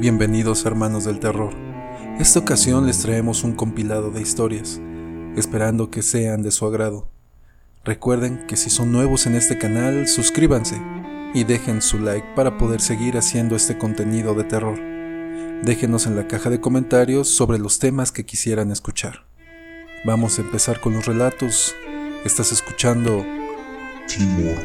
[0.00, 1.54] Bienvenidos hermanos del terror.
[2.18, 4.80] Esta ocasión les traemos un compilado de historias,
[5.36, 7.08] esperando que sean de su agrado.
[7.84, 10.82] Recuerden que si son nuevos en este canal, suscríbanse
[11.32, 14.80] y dejen su like para poder seguir haciendo este contenido de terror.
[15.62, 19.26] Déjenos en la caja de comentarios sobre los temas que quisieran escuchar.
[20.04, 21.72] Vamos a empezar con los relatos.
[22.24, 23.24] Estás escuchando
[24.08, 24.58] Timor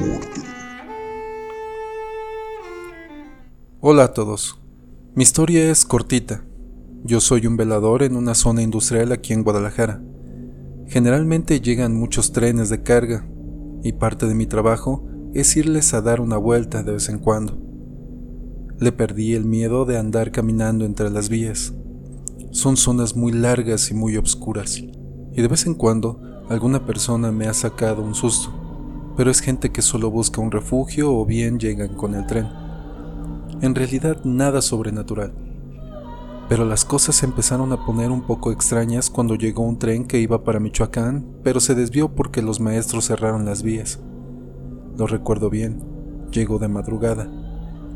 [0.00, 0.44] Mortem.
[3.82, 4.56] Hola a todos.
[5.12, 6.44] Mi historia es cortita.
[7.02, 10.00] Yo soy un velador en una zona industrial aquí en Guadalajara.
[10.86, 13.28] Generalmente llegan muchos trenes de carga
[13.82, 17.58] y parte de mi trabajo es irles a dar una vuelta de vez en cuando.
[18.78, 21.74] Le perdí el miedo de andar caminando entre las vías.
[22.52, 27.48] Son zonas muy largas y muy oscuras, y de vez en cuando alguna persona me
[27.48, 28.52] ha sacado un susto,
[29.16, 32.69] pero es gente que solo busca un refugio o bien llegan con el tren
[33.62, 35.32] en realidad nada sobrenatural.
[36.48, 40.18] Pero las cosas se empezaron a poner un poco extrañas cuando llegó un tren que
[40.18, 44.00] iba para Michoacán, pero se desvió porque los maestros cerraron las vías.
[44.96, 45.84] Lo recuerdo bien,
[46.32, 47.30] llegó de madrugada.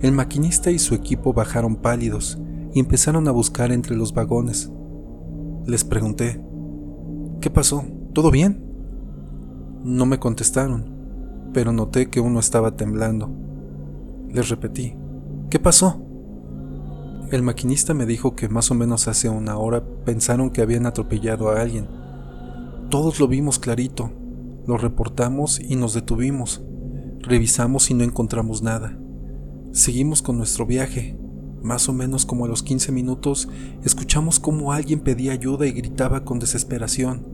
[0.02, 2.38] El maquinista y su equipo bajaron pálidos
[2.72, 4.70] y empezaron a buscar entre los vagones.
[5.66, 6.40] Les pregunté,
[7.40, 7.84] ¿qué pasó?
[8.12, 8.64] ¿Todo bien?
[9.82, 10.84] No me contestaron,
[11.52, 13.30] pero noté que uno estaba temblando.
[14.28, 14.94] Les repetí,
[15.50, 16.00] ¿Qué pasó?
[17.30, 21.50] El maquinista me dijo que más o menos hace una hora pensaron que habían atropellado
[21.50, 21.88] a alguien.
[22.90, 24.12] Todos lo vimos clarito,
[24.66, 26.62] lo reportamos y nos detuvimos.
[27.20, 28.98] Revisamos y no encontramos nada.
[29.72, 31.18] Seguimos con nuestro viaje.
[31.62, 33.48] Más o menos como a los 15 minutos
[33.82, 37.26] escuchamos como alguien pedía ayuda y gritaba con desesperación,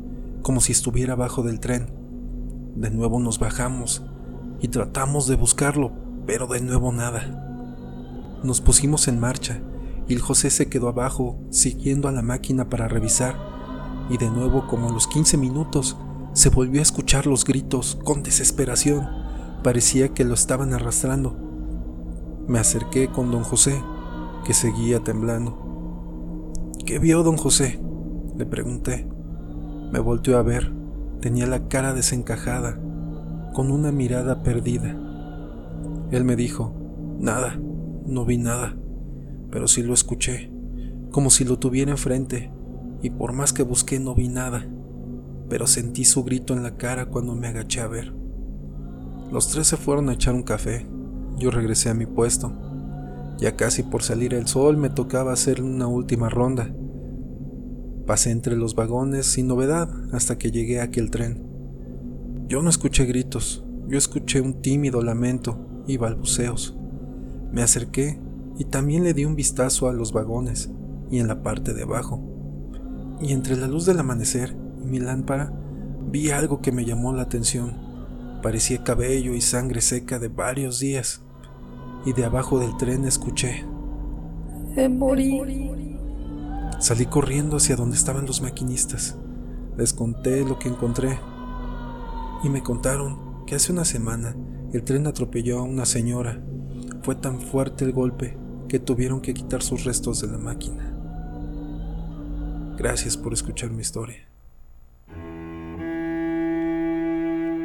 [0.42, 1.88] como si estuviera abajo del tren.
[2.76, 4.02] De nuevo nos bajamos
[4.60, 5.92] y tratamos de buscarlo,
[6.26, 7.49] pero de nuevo nada.
[8.42, 9.60] Nos pusimos en marcha
[10.08, 13.36] y el José se quedó abajo, siguiendo a la máquina para revisar,
[14.08, 15.96] y de nuevo, como a los 15 minutos,
[16.32, 19.06] se volvió a escuchar los gritos con desesperación.
[19.62, 21.36] Parecía que lo estaban arrastrando.
[22.48, 23.80] Me acerqué con don José,
[24.44, 25.70] que seguía temblando.
[26.84, 27.80] ¿Qué vio don José?
[28.36, 29.06] Le pregunté.
[29.92, 30.72] Me volteó a ver.
[31.20, 32.80] Tenía la cara desencajada,
[33.54, 34.96] con una mirada perdida.
[36.10, 36.74] Él me dijo,
[37.20, 37.60] nada,
[38.06, 38.76] no vi nada,
[39.50, 40.50] pero sí lo escuché,
[41.10, 42.50] como si lo tuviera enfrente,
[43.02, 44.66] y por más que busqué no vi nada,
[45.48, 48.12] pero sentí su grito en la cara cuando me agaché a ver.
[49.32, 50.86] Los tres se fueron a echar un café,
[51.38, 52.52] yo regresé a mi puesto.
[53.38, 56.74] Ya casi por salir el sol me tocaba hacer una última ronda.
[58.06, 61.42] Pasé entre los vagones sin novedad hasta que llegué a aquel tren.
[62.48, 66.76] Yo no escuché gritos, yo escuché un tímido lamento y balbuceos.
[67.52, 68.20] Me acerqué
[68.58, 70.70] y también le di un vistazo a los vagones
[71.10, 72.20] y en la parte de abajo.
[73.20, 75.52] Y entre la luz del amanecer y mi lámpara
[76.10, 77.76] vi algo que me llamó la atención.
[78.42, 81.22] Parecía cabello y sangre seca de varios días.
[82.04, 83.64] Y de abajo del tren escuché.
[84.88, 85.98] morí.
[86.78, 89.16] Salí corriendo hacia donde estaban los maquinistas.
[89.76, 91.18] Les conté lo que encontré.
[92.42, 94.34] Y me contaron que hace una semana
[94.72, 96.42] el tren atropelló a una señora
[97.10, 98.36] fue tan fuerte el golpe
[98.68, 100.94] que tuvieron que quitar sus restos de la máquina.
[102.78, 104.28] Gracias por escuchar mi historia.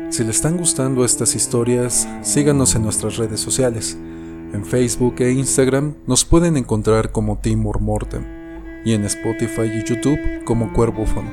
[0.09, 3.95] Si le están gustando estas historias, síganos en nuestras redes sociales.
[4.51, 8.25] En Facebook e Instagram nos pueden encontrar como Timor Mortem
[8.83, 11.29] y en Spotify y YouTube como Cuervofono.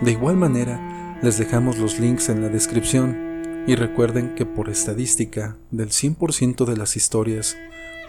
[0.00, 3.27] De igual manera, les dejamos los links en la descripción
[3.68, 7.54] y recuerden que por estadística, del 100% de las historias,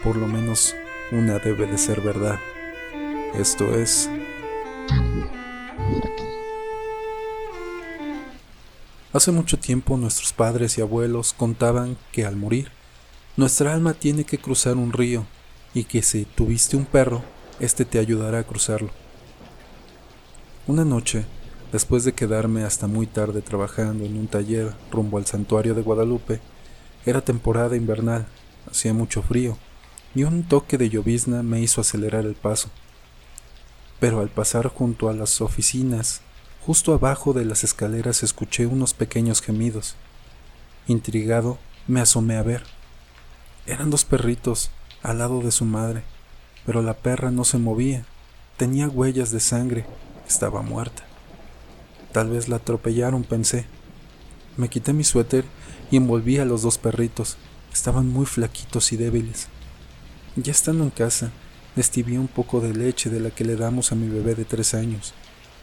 [0.02, 0.74] por lo menos
[1.12, 2.38] una debe de ser verdad.
[3.38, 4.08] Esto es...
[9.12, 12.70] Hace mucho tiempo nuestros padres y abuelos contaban que al morir,
[13.36, 15.26] nuestra alma tiene que cruzar un río
[15.74, 17.22] y que si tuviste un perro,
[17.58, 18.92] este te ayudará a cruzarlo.
[20.66, 21.26] Una noche,
[21.72, 26.40] Después de quedarme hasta muy tarde trabajando en un taller rumbo al santuario de Guadalupe,
[27.06, 28.26] era temporada invernal,
[28.68, 29.56] hacía mucho frío,
[30.14, 32.70] y un toque de llovizna me hizo acelerar el paso.
[34.00, 36.22] Pero al pasar junto a las oficinas,
[36.66, 39.94] justo abajo de las escaleras escuché unos pequeños gemidos.
[40.88, 42.64] Intrigado, me asomé a ver.
[43.66, 44.70] Eran dos perritos
[45.04, 46.02] al lado de su madre,
[46.66, 48.04] pero la perra no se movía,
[48.56, 49.86] tenía huellas de sangre,
[50.26, 51.09] estaba muerta.
[52.12, 53.66] Tal vez la atropellaron, pensé.
[54.56, 55.44] Me quité mi suéter
[55.90, 57.36] y envolví a los dos perritos.
[57.72, 59.48] Estaban muy flaquitos y débiles.
[60.36, 61.30] Ya estando en casa,
[61.76, 64.74] destibié un poco de leche de la que le damos a mi bebé de tres
[64.74, 65.12] años,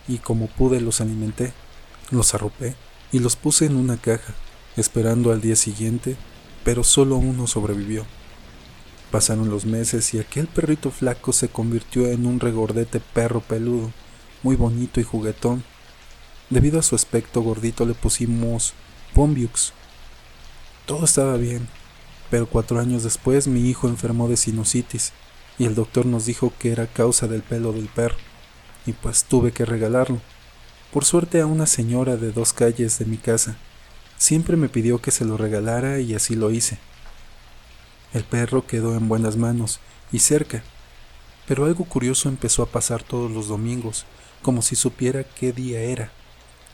[0.07, 1.53] y como pude los alimenté,
[2.11, 2.75] los arropé
[3.11, 4.33] y los puse en una caja,
[4.75, 6.15] esperando al día siguiente,
[6.63, 8.05] pero solo uno sobrevivió.
[9.11, 13.91] Pasaron los meses y aquel perrito flaco se convirtió en un regordete perro peludo,
[14.43, 15.63] muy bonito y juguetón.
[16.49, 18.73] Debido a su aspecto gordito le pusimos
[19.13, 19.73] Bombiux.
[20.85, 21.67] Todo estaba bien,
[22.29, 25.11] pero cuatro años después mi hijo enfermó de sinusitis
[25.59, 28.15] y el doctor nos dijo que era causa del pelo del perro,
[28.85, 30.21] y pues tuve que regalarlo.
[30.93, 33.57] Por suerte a una señora de dos calles de mi casa.
[34.17, 36.79] Siempre me pidió que se lo regalara y así lo hice.
[38.13, 39.79] El perro quedó en buenas manos
[40.11, 40.63] y cerca,
[41.45, 44.05] pero algo curioso empezó a pasar todos los domingos,
[44.41, 46.11] como si supiera qué día era.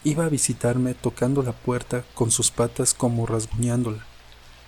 [0.04, 4.06] Iba a visitarme tocando la puerta con sus patas como rasguñándola.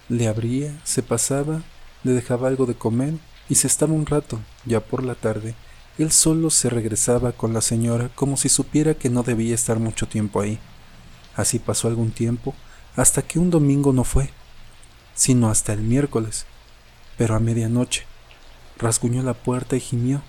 [0.08, 1.62] Le abría, se pasaba,
[2.04, 3.16] le dejaba algo de comer
[3.50, 5.56] y se estaba un rato, ya por la tarde,
[5.98, 10.08] él solo se regresaba con la señora como si supiera que no debía estar mucho
[10.08, 10.60] tiempo ahí.
[11.36, 12.54] Así pasó algún tiempo,
[12.96, 14.30] hasta que un domingo no fue,
[15.14, 16.46] sino hasta el miércoles,
[17.18, 18.06] pero a medianoche.
[18.78, 20.22] Rasguñó la puerta y gimió.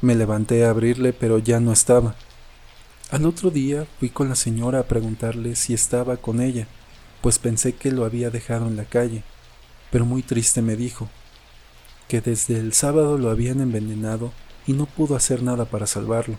[0.00, 2.16] Me levanté a abrirle, pero ya no estaba.
[3.10, 6.68] Al otro día fui con la señora a preguntarle si estaba con ella,
[7.20, 9.24] pues pensé que lo había dejado en la calle,
[9.90, 11.08] pero muy triste me dijo
[12.06, 14.30] que desde el sábado lo habían envenenado
[14.64, 16.36] y no pudo hacer nada para salvarlo.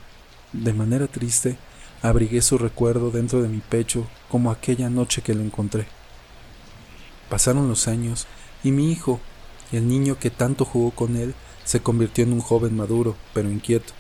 [0.54, 1.58] De manera triste,
[2.02, 5.88] abrigué su recuerdo dentro de mi pecho como aquella noche que lo encontré.
[7.30, 8.28] Pasaron los años
[8.64, 9.20] y mi hijo,
[9.74, 11.36] el niño que tanto jugó con él,
[11.66, 13.92] se convirtió en un joven maduro, pero inquieto.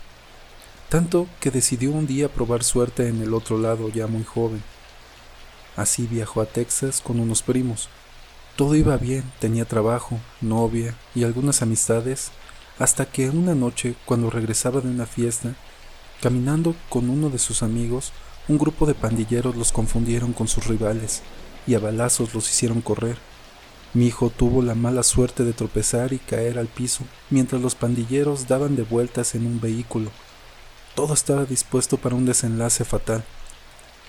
[0.91, 4.61] Tanto que decidió un día probar suerte en el otro lado ya muy joven.
[5.77, 7.87] Así viajó a Texas con unos primos.
[8.57, 12.31] Todo iba bien, tenía trabajo, novia y algunas amistades
[12.77, 15.55] hasta que una noche, cuando regresaba de una fiesta,
[16.21, 18.11] caminando con uno de sus amigos,
[18.49, 21.21] un grupo de pandilleros los confundieron con sus rivales
[21.65, 23.17] y a balazos los hicieron correr.
[23.93, 28.49] Mi hijo tuvo la mala suerte de tropezar y caer al piso, mientras los pandilleros
[28.49, 30.11] daban de vueltas en un vehículo.
[30.95, 33.23] Todo estaba dispuesto para un desenlace fatal.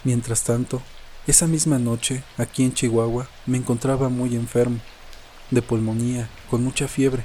[0.03, 0.83] Mientras tanto,
[1.29, 4.81] esa misma noche, aquí en Chihuahua, me encontraba muy enfermo,
[5.53, 7.25] de pulmonía, con mucha fiebre.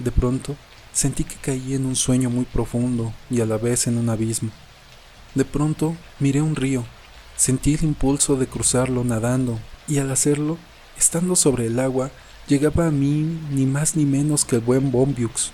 [0.00, 0.56] De pronto,
[0.92, 4.50] sentí que caí en un sueño muy profundo y a la vez en un abismo.
[5.36, 6.84] De pronto, miré un río,
[7.36, 10.58] sentí el impulso de cruzarlo nadando y al hacerlo,
[10.98, 12.10] estando sobre el agua,
[12.48, 15.52] llegaba a mí ni más ni menos que el buen Bombiux,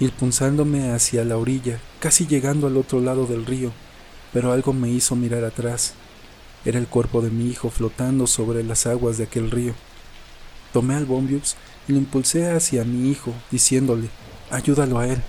[0.00, 3.72] impulsándome hacia la orilla, casi llegando al otro lado del río,
[4.32, 5.94] pero algo me hizo mirar atrás.
[6.64, 9.74] Era el cuerpo de mi hijo flotando sobre las aguas de aquel río.
[10.72, 11.56] Tomé al Bombiux
[11.86, 14.08] y lo impulsé hacia mi hijo, diciéndole,
[14.50, 15.22] ayúdalo a él.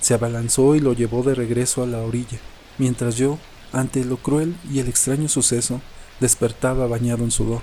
[0.00, 2.38] Se abalanzó y lo llevó de regreso a la orilla,
[2.78, 3.38] mientras yo,
[3.72, 5.80] ante lo cruel y el extraño suceso,
[6.20, 7.62] despertaba bañado en sudor.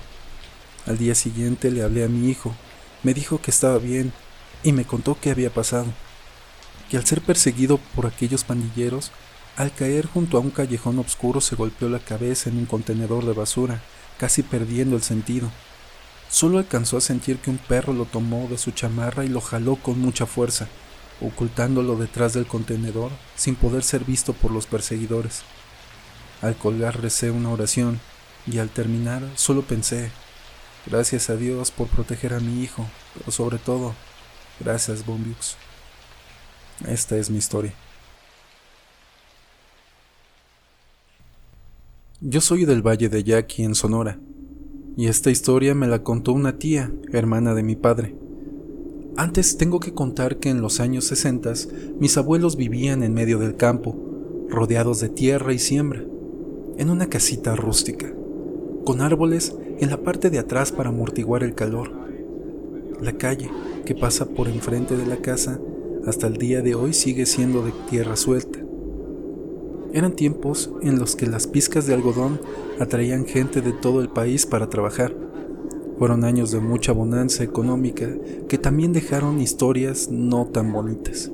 [0.86, 2.56] Al día siguiente le hablé a mi hijo,
[3.04, 4.12] me dijo que estaba bien
[4.63, 5.88] y me contó qué había pasado,
[6.89, 9.11] que al ser perseguido por aquellos pandilleros,
[9.56, 13.33] al caer junto a un callejón oscuro se golpeó la cabeza en un contenedor de
[13.33, 13.81] basura,
[14.17, 15.50] casi perdiendo el sentido.
[16.29, 19.75] Solo alcanzó a sentir que un perro lo tomó de su chamarra y lo jaló
[19.75, 20.68] con mucha fuerza,
[21.21, 25.42] ocultándolo detrás del contenedor sin poder ser visto por los perseguidores.
[26.42, 27.99] Al colgar recé una oración
[28.47, 30.11] y al terminar solo pensé,
[30.85, 32.87] gracias a Dios por proteger a mi hijo,
[33.18, 33.94] pero sobre todo,
[34.59, 35.56] gracias Bombiux.
[36.87, 37.73] Esta es mi historia.
[42.21, 44.19] Yo soy del Valle de Yaqui, en Sonora
[44.99, 48.16] y esta historia me la contó una tía, hermana de mi padre.
[49.16, 51.54] Antes tengo que contar que en los años 60
[51.97, 53.95] mis abuelos vivían en medio del campo,
[54.49, 56.04] rodeados de tierra y siembra,
[56.78, 58.11] en una casita rústica,
[58.85, 61.94] con árboles en la parte de atrás para amortiguar el calor.
[63.01, 63.49] La calle
[63.85, 65.59] que pasa por enfrente de la casa
[66.06, 68.59] hasta el día de hoy sigue siendo de tierra suelta.
[69.94, 72.39] Eran tiempos en los que las pizcas de algodón
[72.79, 75.15] atraían gente de todo el país para trabajar.
[75.97, 78.07] Fueron años de mucha bonanza económica
[78.47, 81.31] que también dejaron historias no tan bonitas.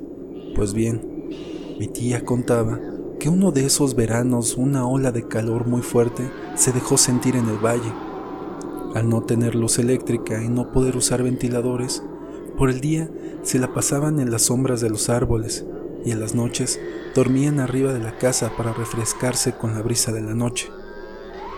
[0.54, 1.00] Pues bien,
[1.78, 2.80] mi tía contaba
[3.18, 7.48] que uno de esos veranos una ola de calor muy fuerte se dejó sentir en
[7.48, 8.05] el valle.
[8.96, 12.02] Al no tener luz eléctrica y no poder usar ventiladores,
[12.56, 13.10] por el día
[13.42, 15.66] se la pasaban en las sombras de los árboles
[16.02, 16.80] y en las noches
[17.14, 20.70] dormían arriba de la casa para refrescarse con la brisa de la noche.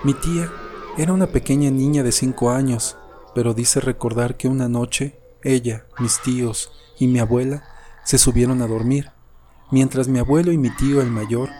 [0.02, 0.50] Mi tía
[0.96, 2.96] era una pequeña niña de cinco años,
[3.36, 7.62] pero dice recordar que una noche ella, mis tíos y mi abuela
[8.02, 9.12] se subieron a dormir,
[9.70, 11.50] mientras mi abuelo y mi tío el mayor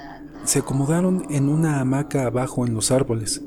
[0.42, 3.42] se acomodaron en una hamaca abajo en los árboles.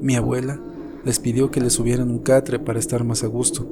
[0.00, 0.58] Mi abuela
[1.04, 3.66] les pidió que le subieran un catre para estar más a gusto.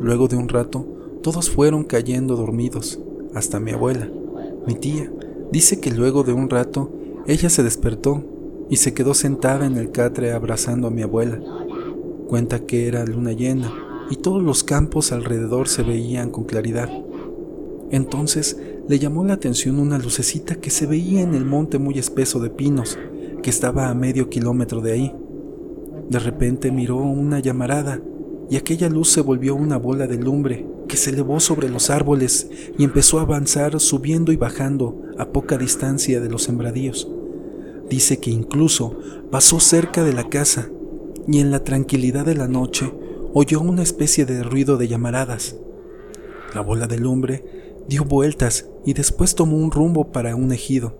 [0.00, 0.86] Luego de un rato,
[1.22, 3.00] todos fueron cayendo dormidos,
[3.34, 4.08] hasta mi abuela.
[4.66, 5.12] Mi tía
[5.50, 6.92] dice que luego de un rato
[7.26, 8.24] ella se despertó
[8.70, 11.40] y se quedó sentada en el catre abrazando a mi abuela.
[12.28, 13.72] Cuenta que era luna llena
[14.10, 16.90] y todos los campos alrededor se veían con claridad.
[17.90, 22.40] Entonces le llamó la atención una lucecita que se veía en el monte muy espeso
[22.40, 22.98] de pinos,
[23.42, 25.14] que estaba a medio kilómetro de ahí.
[26.08, 28.00] De repente miró una llamarada
[28.50, 32.48] y aquella luz se volvió una bola de lumbre que se elevó sobre los árboles
[32.78, 37.08] y empezó a avanzar subiendo y bajando a poca distancia de los sembradíos.
[37.90, 38.98] Dice que incluso
[39.30, 40.70] pasó cerca de la casa
[41.26, 42.92] y en la tranquilidad de la noche
[43.34, 45.56] oyó una especie de ruido de llamaradas.
[46.54, 47.44] La bola de lumbre
[47.86, 50.96] dio vueltas y después tomó un rumbo para un ejido.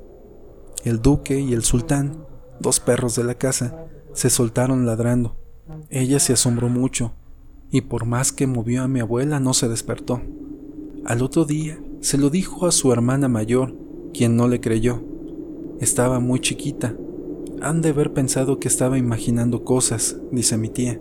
[0.85, 2.27] El duque y el sultán,
[2.61, 5.37] dos perros de la casa, se soltaron ladrando.
[5.91, 7.13] Ella se asombró mucho
[7.71, 10.21] y por más que movió a mi abuela no se despertó.
[11.05, 13.75] Al otro día se lo dijo a su hermana mayor,
[14.13, 15.03] quien no le creyó.
[15.81, 16.95] Estaba muy chiquita.
[17.61, 21.01] Han de haber pensado que estaba imaginando cosas, dice mi tía.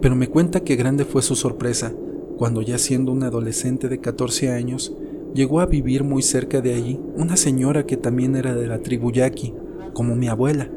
[0.00, 1.92] Pero me cuenta que grande fue su sorpresa
[2.38, 4.94] cuando ya siendo una adolescente de 14 años,
[5.34, 9.10] llegó a vivir muy cerca de allí una señora que también era de la tribu
[9.10, 9.52] yaqui,
[9.92, 10.70] como mi abuela.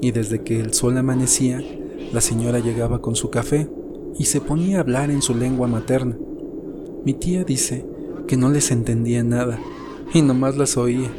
[0.00, 1.62] Y desde que el sol amanecía,
[2.12, 3.68] la señora llegaba con su café
[4.18, 6.16] y se ponía a hablar en su lengua materna.
[7.04, 7.84] Mi tía dice
[8.26, 9.58] que no les entendía nada
[10.12, 11.10] y nomás las oía,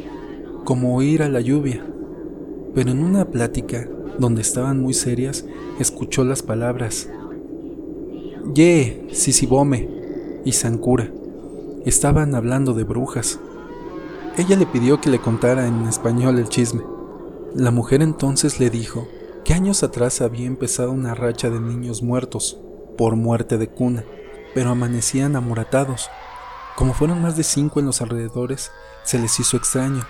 [0.64, 1.84] como oír a la lluvia.
[2.74, 5.44] Pero en una plática, donde estaban muy serias,
[5.78, 7.08] escuchó las palabras
[8.54, 9.88] Ye, Sisibome
[10.44, 11.10] y Sankura.
[11.84, 13.40] Estaban hablando de brujas.
[14.38, 16.82] Ella le pidió que le contara en español el chisme.
[17.54, 19.08] La mujer entonces le dijo
[19.44, 22.58] que años atrás había empezado una racha de niños muertos
[22.98, 24.04] por muerte de cuna,
[24.54, 26.10] pero amanecían amoratados.
[26.74, 28.72] Como fueron más de cinco en los alrededores,
[29.04, 30.04] se les hizo extraño.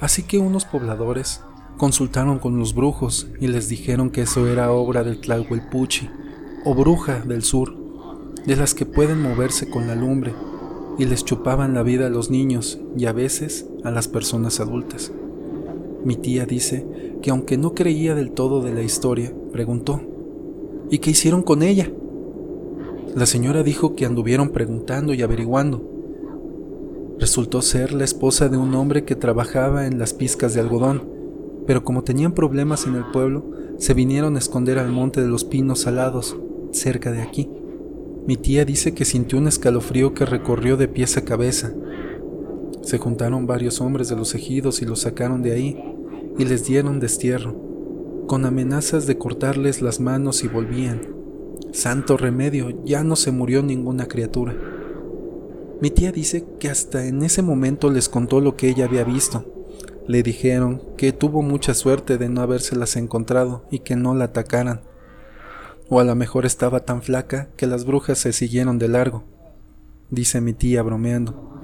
[0.00, 1.42] Así que unos pobladores
[1.76, 6.10] consultaron con los brujos y les dijeron que eso era obra del Tlahuelpuchi,
[6.64, 7.74] o bruja del sur,
[8.46, 10.34] de las que pueden moverse con la lumbre,
[10.98, 15.12] y les chupaban la vida a los niños y a veces a las personas adultas.
[16.04, 16.86] Mi tía dice
[17.22, 20.00] que aunque no creía del todo de la historia, preguntó,
[20.90, 21.90] ¿Y qué hicieron con ella?
[23.14, 25.88] La señora dijo que anduvieron preguntando y averiguando.
[27.18, 31.08] Resultó ser la esposa de un hombre que trabajaba en las pizcas de algodón,
[31.66, 33.44] pero como tenían problemas en el pueblo,
[33.78, 36.36] se vinieron a esconder al monte de los pinos salados,
[36.72, 37.50] cerca de aquí.
[38.26, 41.72] Mi tía dice que sintió un escalofrío que recorrió de pies a cabeza.
[42.82, 45.82] Se juntaron varios hombres de los ejidos y los sacaron de ahí
[46.38, 47.70] y les dieron destierro
[48.30, 51.00] con amenazas de cortarles las manos y volvían.
[51.72, 54.54] Santo remedio, ya no se murió ninguna criatura.
[55.80, 59.52] Mi tía dice que hasta en ese momento les contó lo que ella había visto.
[60.06, 64.82] Le dijeron que tuvo mucha suerte de no habérselas encontrado y que no la atacaran.
[65.88, 69.24] O a lo mejor estaba tan flaca que las brujas se siguieron de largo,
[70.08, 71.59] dice mi tía bromeando.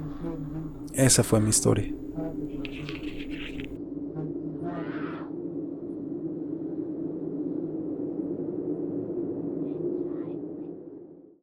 [0.97, 1.96] Esa fue mi historia.